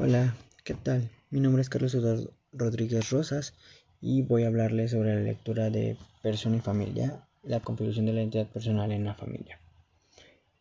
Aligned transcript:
Hola, 0.00 0.36
¿qué 0.62 0.74
tal? 0.74 1.10
Mi 1.28 1.40
nombre 1.40 1.60
es 1.60 1.68
Carlos 1.68 1.92
Eduardo 1.92 2.30
Rodríguez 2.52 3.10
Rosas 3.10 3.54
y 4.00 4.22
voy 4.22 4.44
a 4.44 4.46
hablarles 4.46 4.92
sobre 4.92 5.16
la 5.16 5.22
lectura 5.22 5.70
de 5.70 5.96
persona 6.22 6.58
y 6.58 6.60
familia, 6.60 7.26
la 7.42 7.58
configuración 7.58 8.06
de 8.06 8.12
la 8.12 8.20
identidad 8.20 8.46
personal 8.46 8.92
en 8.92 9.02
la 9.02 9.14
familia. 9.14 9.58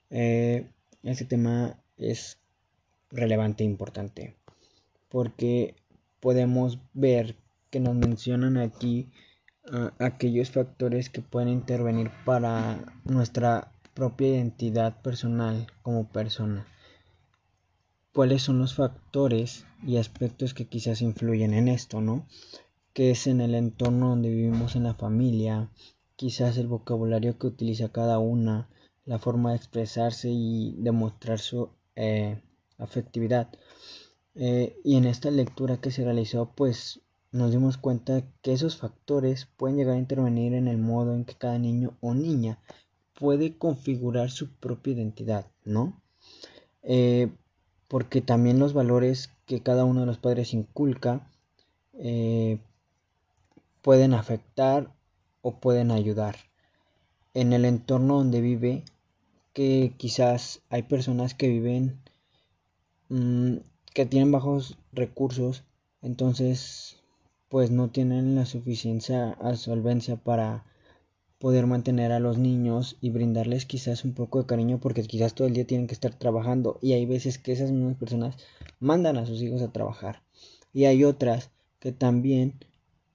Eh, 0.10 0.66
este 1.04 1.26
tema 1.26 1.78
es 1.98 2.40
relevante 3.12 3.64
e 3.64 3.68
importante 3.68 4.36
porque 5.08 5.76
podemos 6.20 6.80
ver 6.96 7.36
que 7.70 7.80
nos 7.80 7.94
mencionan 7.94 8.58
aquí 8.58 9.12
uh, 9.72 9.90
aquellos 10.04 10.50
factores 10.50 11.12
que 11.12 11.22
pueden 11.22 11.50
intervenir 11.50 12.10
para 12.26 12.80
nuestra 13.04 13.72
propia 13.94 14.30
identidad 14.30 15.00
personal 15.04 15.68
como 15.84 16.10
persona 16.10 16.66
cuáles 18.18 18.42
son 18.42 18.58
los 18.58 18.74
factores 18.74 19.68
y 19.86 19.98
aspectos 19.98 20.56
que 20.56 20.66
quizás 20.66 21.04
influyen 21.04 21.54
en 21.54 21.68
esto, 21.68 22.02
¿no? 22.02 22.26
Que 22.94 23.12
es 23.12 23.28
en 23.28 23.42
el 23.42 23.54
entorno 23.54 24.10
donde 24.10 24.32
vivimos 24.32 24.76
en 24.76 24.86
la 24.86 24.96
familia, 24.96 25.70
quizás 26.16 26.58
el 26.58 26.66
vocabulario 26.66 27.38
que 27.38 27.46
utiliza 27.46 27.92
cada 27.92 28.18
una, 28.18 28.70
la 29.06 29.20
forma 29.20 29.52
de 29.52 29.58
expresarse 29.58 30.32
y 30.32 30.74
demostrar 30.80 31.38
su 31.38 31.70
eh, 31.96 32.42
afectividad. 32.80 33.50
Eh, 34.34 34.76
y 34.84 34.96
en 34.96 35.06
esta 35.06 35.30
lectura 35.30 35.78
que 35.78 35.92
se 35.92 36.04
realizó, 36.04 36.52
pues 36.56 37.02
nos 37.32 37.52
dimos 37.52 37.78
cuenta 37.78 38.24
que 38.42 38.52
esos 38.52 38.78
factores 38.78 39.46
pueden 39.58 39.78
llegar 39.78 39.94
a 39.94 40.00
intervenir 40.00 40.56
en 40.56 40.68
el 40.68 40.80
modo 40.80 41.14
en 41.14 41.24
que 41.24 41.36
cada 41.36 41.60
niño 41.60 41.96
o 42.02 42.16
niña 42.16 42.58
puede 43.14 43.60
configurar 43.60 44.32
su 44.32 44.56
propia 44.56 44.94
identidad, 44.94 45.46
¿no? 45.66 46.02
Eh, 46.82 47.30
porque 47.88 48.22
también 48.22 48.60
los 48.60 48.74
valores 48.74 49.30
que 49.46 49.62
cada 49.62 49.86
uno 49.86 50.02
de 50.02 50.06
los 50.06 50.18
padres 50.18 50.54
inculca 50.54 51.30
eh, 51.94 52.60
pueden 53.82 54.14
afectar 54.14 54.94
o 55.42 55.60
pueden 55.60 55.92
ayudar. 55.92 56.36
En 57.34 57.54
el 57.54 57.66
entorno 57.66 58.18
donde 58.18 58.42
vive, 58.42 58.84
que 59.54 59.94
quizás 59.98 60.62
hay 60.70 60.84
personas 60.84 61.34
que 61.34 61.48
viven, 61.48 62.00
mm, 63.10 63.58
que 63.94 64.06
tienen 64.06 64.32
bajos 64.32 64.78
recursos, 64.92 65.64
entonces 66.02 66.98
pues 67.50 67.72
no 67.72 67.90
tienen 67.90 68.36
la 68.36 68.46
suficiencia 68.46 69.38
solvencia 69.56 70.18
para 70.18 70.66
poder 71.40 71.68
mantener 71.68 72.12
a 72.12 72.20
los 72.20 72.38
niños 72.38 72.98
y 73.02 73.12
brindarles 73.12 73.66
quizás 73.66 74.04
un 74.06 74.14
poco 74.14 74.40
de 74.40 74.48
cariño 74.48 74.80
porque 74.80 75.04
quizás 75.04 75.34
todo 75.34 75.48
el 75.48 75.54
día 75.54 75.68
tienen 75.68 75.88
que 75.88 75.94
estar 75.94 76.14
trabajando 76.14 76.80
y 76.82 76.94
hay 76.94 77.06
veces 77.06 77.38
que 77.38 77.52
esas 77.52 77.72
mismas 77.72 77.96
personas 77.96 78.36
mandan 78.80 79.18
a 79.18 79.26
sus 79.26 79.42
hijos 79.42 79.62
a 79.62 79.72
trabajar 79.72 80.24
y 80.74 80.86
hay 80.86 81.04
otras 81.04 81.52
que 81.80 81.92
también 81.92 82.54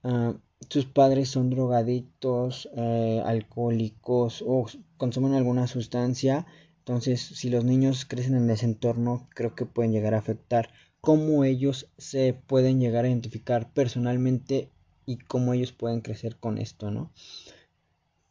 uh, 0.03 0.33
sus 0.69 0.85
padres 0.85 1.29
son 1.29 1.49
drogadictos, 1.49 2.69
eh, 2.77 3.21
alcohólicos 3.25 4.43
o 4.47 4.65
consumen 4.97 5.33
alguna 5.33 5.67
sustancia 5.67 6.45
entonces 6.79 7.21
si 7.21 7.49
los 7.49 7.65
niños 7.65 8.05
crecen 8.05 8.35
en 8.35 8.49
ese 8.49 8.65
entorno 8.65 9.27
creo 9.33 9.55
que 9.55 9.65
pueden 9.65 9.91
llegar 9.91 10.13
a 10.13 10.19
afectar 10.19 10.69
cómo 11.01 11.43
ellos 11.43 11.89
se 11.97 12.33
pueden 12.33 12.79
llegar 12.79 13.03
a 13.03 13.09
identificar 13.09 13.73
personalmente 13.73 14.69
y 15.05 15.17
cómo 15.17 15.53
ellos 15.53 15.73
pueden 15.73 15.99
crecer 15.99 16.37
con 16.37 16.57
esto, 16.57 16.91
¿no? 16.91 17.11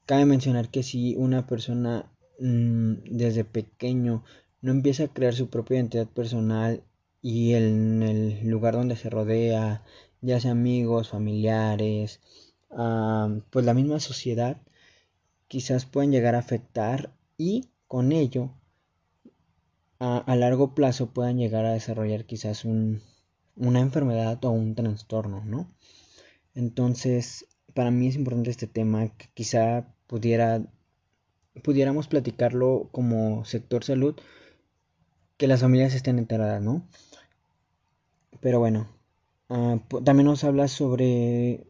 Cabe 0.06 0.24
mencionar 0.26 0.70
que 0.70 0.82
si 0.82 1.16
una 1.16 1.46
persona 1.46 2.10
mmm, 2.40 2.94
desde 3.10 3.44
pequeño 3.44 4.24
no 4.60 4.70
empieza 4.72 5.04
a 5.04 5.08
crear 5.08 5.34
su 5.34 5.48
propia 5.48 5.76
identidad 5.76 6.06
personal 6.08 6.82
y 7.20 7.54
en 7.54 8.02
el 8.02 8.48
lugar 8.48 8.74
donde 8.74 8.96
se 8.96 9.10
rodea, 9.10 9.84
ya 10.20 10.40
sea 10.40 10.52
amigos, 10.52 11.08
familiares, 11.08 12.20
pues 13.50 13.64
la 13.64 13.74
misma 13.74 14.00
sociedad, 14.00 14.56
quizás 15.48 15.84
pueden 15.86 16.10
llegar 16.10 16.34
a 16.34 16.38
afectar 16.38 17.12
y 17.36 17.68
con 17.86 18.12
ello 18.12 18.50
a, 19.98 20.18
a 20.18 20.36
largo 20.36 20.74
plazo 20.74 21.12
puedan 21.12 21.38
llegar 21.38 21.64
a 21.64 21.72
desarrollar 21.74 22.24
quizás 22.24 22.64
un, 22.64 23.02
una 23.56 23.80
enfermedad 23.80 24.44
o 24.44 24.50
un 24.50 24.74
trastorno, 24.74 25.44
¿no? 25.44 25.70
Entonces, 26.54 27.46
para 27.74 27.90
mí 27.90 28.08
es 28.08 28.16
importante 28.16 28.50
este 28.50 28.66
tema 28.66 29.08
que 29.08 29.28
quizá 29.34 29.86
pudiera 30.06 30.62
pudiéramos 31.62 32.08
platicarlo 32.08 32.88
como 32.92 33.44
sector 33.44 33.84
salud 33.84 34.16
que 35.36 35.46
las 35.46 35.60
familias 35.60 35.94
estén 35.94 36.18
enteradas, 36.18 36.62
¿no? 36.62 36.86
Pero 38.40 38.58
bueno, 38.58 38.88
uh, 39.48 39.78
también 40.02 40.26
nos 40.26 40.44
habla 40.44 40.68
sobre 40.68 41.66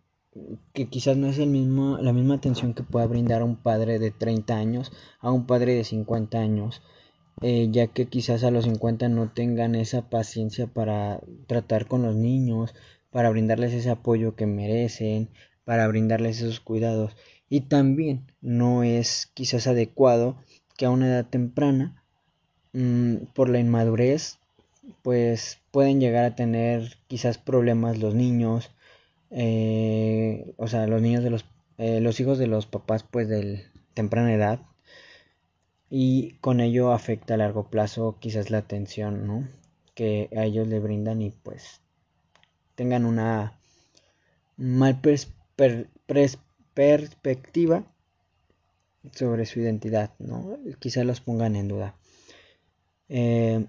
que 0.72 0.88
quizás 0.88 1.16
no 1.16 1.26
es 1.28 1.38
el 1.38 1.50
mismo, 1.50 1.98
la 1.98 2.12
misma 2.12 2.34
atención 2.34 2.74
que 2.74 2.82
pueda 2.82 3.06
brindar 3.06 3.42
un 3.42 3.56
padre 3.56 3.98
de 3.98 4.10
30 4.10 4.56
años 4.56 4.92
a 5.20 5.30
un 5.30 5.46
padre 5.46 5.74
de 5.74 5.84
50 5.84 6.38
años, 6.38 6.82
eh, 7.42 7.68
ya 7.70 7.88
que 7.88 8.06
quizás 8.06 8.44
a 8.44 8.50
los 8.50 8.64
50 8.64 9.08
no 9.08 9.30
tengan 9.30 9.74
esa 9.74 10.08
paciencia 10.08 10.66
para 10.66 11.20
tratar 11.46 11.86
con 11.86 12.02
los 12.02 12.14
niños, 12.14 12.74
para 13.10 13.30
brindarles 13.30 13.74
ese 13.74 13.90
apoyo 13.90 14.34
que 14.36 14.46
merecen, 14.46 15.28
para 15.64 15.88
brindarles 15.88 16.40
esos 16.40 16.60
cuidados. 16.60 17.16
Y 17.48 17.62
también 17.62 18.26
no 18.40 18.82
es 18.82 19.30
quizás 19.34 19.66
adecuado 19.66 20.36
que 20.76 20.86
a 20.86 20.90
una 20.90 21.08
edad 21.08 21.26
temprana, 21.26 22.02
mmm, 22.72 23.16
por 23.34 23.48
la 23.48 23.58
inmadurez, 23.60 24.38
pues 25.02 25.58
pueden 25.70 26.00
llegar 26.00 26.24
a 26.24 26.34
tener 26.34 26.96
quizás 27.08 27.38
problemas 27.38 27.98
los 27.98 28.14
niños, 28.14 28.70
eh, 29.30 30.54
o 30.56 30.68
sea, 30.68 30.86
los 30.86 31.02
niños 31.02 31.22
de 31.24 31.30
los, 31.30 31.44
eh, 31.78 32.00
los 32.00 32.20
hijos 32.20 32.38
de 32.38 32.46
los 32.46 32.66
papás, 32.66 33.04
pues 33.04 33.28
de 33.28 33.64
temprana 33.94 34.32
edad, 34.34 34.60
y 35.90 36.38
con 36.40 36.60
ello 36.60 36.92
afecta 36.92 37.34
a 37.34 37.36
largo 37.36 37.68
plazo 37.68 38.16
quizás 38.18 38.50
la 38.50 38.58
atención, 38.58 39.26
¿no? 39.26 39.46
Que 39.94 40.30
a 40.34 40.44
ellos 40.44 40.66
le 40.66 40.80
brindan 40.80 41.20
y 41.20 41.30
pues 41.30 41.82
tengan 42.74 43.04
una 43.04 43.58
mal 44.56 45.00
per 45.56 45.90
perspectiva 46.74 47.84
sobre 49.12 49.46
su 49.46 49.60
identidad, 49.60 50.12
¿no? 50.18 50.58
Quizás 50.78 51.04
los 51.04 51.20
pongan 51.20 51.56
en 51.56 51.68
duda. 51.68 51.96
Eh, 53.08 53.66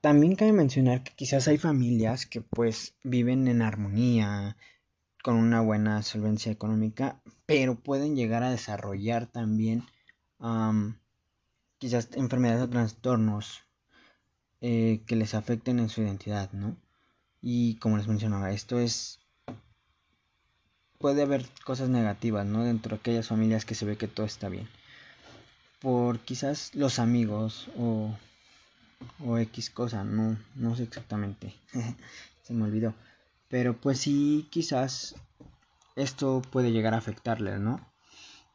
también 0.00 0.36
cabe 0.36 0.52
mencionar 0.52 1.02
que 1.02 1.12
quizás 1.14 1.48
hay 1.48 1.58
familias 1.58 2.26
que 2.26 2.40
pues 2.40 2.94
viven 3.02 3.48
en 3.48 3.62
armonía, 3.62 4.56
con 5.22 5.36
una 5.36 5.60
buena 5.60 6.02
solvencia 6.02 6.52
económica, 6.52 7.20
pero 7.46 7.74
pueden 7.74 8.16
llegar 8.16 8.42
a 8.42 8.50
desarrollar 8.50 9.26
también 9.26 9.84
quizás 11.78 12.10
enfermedades 12.14 12.62
o 12.62 12.70
trastornos 12.70 13.62
eh, 14.60 15.02
que 15.06 15.16
les 15.16 15.34
afecten 15.34 15.78
en 15.80 15.88
su 15.88 16.02
identidad, 16.02 16.52
¿no? 16.52 16.76
Y 17.40 17.76
como 17.76 17.96
les 17.96 18.08
mencionaba, 18.08 18.52
esto 18.52 18.78
es 18.78 19.20
puede 20.98 21.22
haber 21.22 21.46
cosas 21.64 21.88
negativas, 21.88 22.46
¿no? 22.46 22.64
Dentro 22.64 22.90
de 22.90 23.00
aquellas 23.00 23.28
familias 23.28 23.64
que 23.64 23.74
se 23.74 23.84
ve 23.84 23.96
que 23.96 24.08
todo 24.08 24.26
está 24.26 24.48
bien. 24.48 24.68
Por 25.80 26.18
quizás 26.20 26.74
los 26.74 26.98
amigos 26.98 27.68
o, 27.78 28.14
o 29.24 29.38
X 29.38 29.70
cosa, 29.70 30.04
no, 30.04 30.36
no 30.56 30.76
sé 30.76 30.84
exactamente. 30.84 31.54
se 32.42 32.52
me 32.52 32.64
olvidó. 32.64 32.94
Pero 33.48 33.76
pues 33.76 34.00
sí, 34.00 34.48
quizás 34.50 35.14
esto 35.96 36.42
puede 36.50 36.72
llegar 36.72 36.94
a 36.94 36.98
afectarles, 36.98 37.60
¿no? 37.60 37.80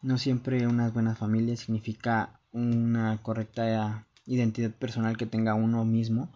No 0.02 0.18
siempre 0.18 0.68
unas 0.68 0.94
buenas 0.94 1.18
familias 1.18 1.62
significa 1.62 2.40
una 2.52 3.22
correcta 3.22 4.06
identidad 4.26 4.72
personal 4.72 5.18
que 5.18 5.26
tenga 5.26 5.56
uno 5.56 5.86
mismo 5.86 6.32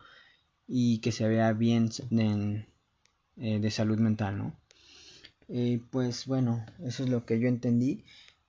y 0.67 0.99
que 0.99 1.11
se 1.11 1.27
vea 1.27 1.53
bien 1.53 1.89
de, 2.09 2.65
eh, 3.37 3.59
de 3.59 3.71
salud 3.71 3.99
mental, 3.99 4.37
¿no? 4.37 4.53
Eh, 5.49 5.81
pues 5.91 6.25
bueno, 6.25 6.65
eso 6.83 7.03
es 7.03 7.09
lo 7.09 7.25
que 7.25 7.39
yo 7.39 7.47
entendí 7.47 8.03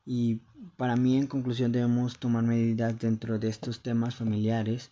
y 0.04 0.40
para 0.76 0.96
mí 0.96 1.16
en 1.16 1.26
conclusión 1.26 1.70
debemos 1.70 2.18
tomar 2.18 2.42
medidas 2.42 2.98
dentro 2.98 3.38
de 3.38 3.48
estos 3.48 3.80
temas 3.82 4.16
familiares 4.16 4.90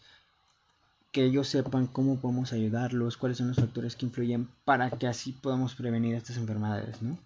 que 1.11 1.25
ellos 1.25 1.49
sepan 1.49 1.87
cómo 1.87 2.21
podemos 2.21 2.53
ayudarlos, 2.53 3.17
cuáles 3.17 3.39
son 3.39 3.49
los 3.49 3.57
factores 3.57 3.97
que 3.97 4.05
influyen 4.05 4.49
para 4.65 4.91
que 4.91 5.07
así 5.07 5.33
podamos 5.33 5.75
prevenir 5.75 6.15
estas 6.15 6.37
enfermedades, 6.37 7.01
¿no? 7.01 7.19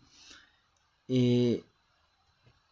Eh, 1.09 1.65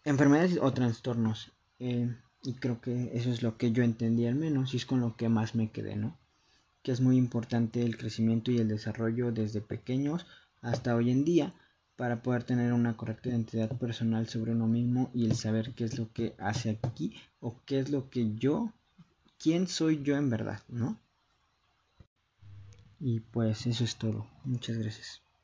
enfermedades 0.05 0.59
o 0.63 0.73
trastornos. 0.73 1.51
Eh, 1.81 2.15
y 2.45 2.55
creo 2.55 2.81
que 2.81 3.11
eso 3.15 3.31
es 3.31 3.43
lo 3.43 3.57
que 3.57 3.73
yo 3.73 3.83
entendí 3.83 4.27
al 4.27 4.37
menos 4.37 4.73
y 4.73 4.77
es 4.77 4.87
con 4.87 5.01
lo 5.01 5.17
que 5.17 5.29
más 5.29 5.57
me 5.57 5.71
quedé, 5.71 5.97
¿no? 5.97 6.17
Que 6.85 6.93
es 6.93 7.01
muy 7.01 7.17
importante 7.17 7.83
el 7.83 7.99
crecimiento 7.99 8.53
y 8.53 8.59
el 8.59 8.69
desarrollo 8.69 9.33
desde 9.33 9.61
pequeños 9.61 10.25
hasta 10.63 10.95
hoy 10.95 11.11
en 11.11 11.25
día 11.25 11.53
para 11.99 12.23
poder 12.23 12.45
tener 12.45 12.73
una 12.73 12.97
correcta 12.97 13.29
identidad 13.29 13.77
personal 13.77 14.29
sobre 14.29 14.53
uno 14.53 14.69
mismo 14.69 15.11
y 15.13 15.27
el 15.27 15.35
saber 15.35 15.73
qué 15.75 15.83
es 15.83 15.99
lo 15.99 16.13
que 16.13 16.37
hace 16.39 16.79
aquí 16.81 17.13
o 17.41 17.61
qué 17.67 17.81
es 17.81 17.91
lo 17.91 18.09
que 18.09 18.37
yo, 18.37 18.73
quién 19.37 19.67
soy 19.67 20.01
yo 20.05 20.17
en 20.17 20.31
verdad, 20.31 20.61
¿no? 20.69 20.97
Y 23.01 23.19
pues 23.19 23.67
eso 23.67 23.83
es 23.83 23.97
todo. 23.97 24.29
Muchas 24.45 24.79
gracias. 24.79 25.28